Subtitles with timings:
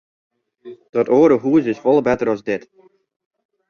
[0.95, 2.63] Dat oare hús is folle better as dit.